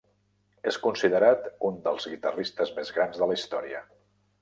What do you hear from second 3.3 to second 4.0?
la història.